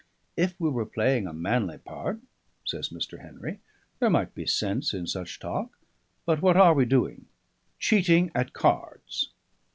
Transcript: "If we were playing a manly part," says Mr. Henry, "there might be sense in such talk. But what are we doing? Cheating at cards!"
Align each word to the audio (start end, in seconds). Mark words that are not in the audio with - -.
"If 0.35 0.59
we 0.59 0.67
were 0.71 0.87
playing 0.87 1.27
a 1.27 1.31
manly 1.31 1.77
part," 1.77 2.21
says 2.65 2.89
Mr. 2.89 3.21
Henry, 3.21 3.59
"there 3.99 4.09
might 4.09 4.33
be 4.33 4.47
sense 4.47 4.95
in 4.95 5.05
such 5.05 5.37
talk. 5.37 5.77
But 6.25 6.41
what 6.41 6.57
are 6.57 6.73
we 6.73 6.85
doing? 6.85 7.27
Cheating 7.77 8.31
at 8.33 8.51
cards!" 8.51 9.29